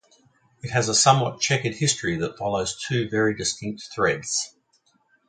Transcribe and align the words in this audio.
It 0.63 0.71
has 0.71 0.89
a 0.89 0.95
somewhat 0.95 1.41
chequered 1.41 1.75
history 1.75 2.17
that 2.17 2.35
follows 2.35 2.75
two 2.89 3.07
very 3.07 3.35
distinct 3.35 3.87
threads. 3.93 4.55